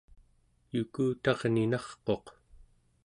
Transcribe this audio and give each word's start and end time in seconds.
yukutarninarquq 0.75 2.25